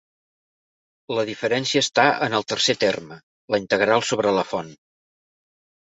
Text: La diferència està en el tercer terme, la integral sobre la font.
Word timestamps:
La 1.17 1.25
diferència 1.29 1.83
està 1.85 2.07
en 2.27 2.37
el 2.39 2.47
tercer 2.53 2.77
terme, 2.87 3.19
la 3.57 3.63
integral 3.65 4.07
sobre 4.13 4.37
la 4.41 4.51
font. 4.55 4.77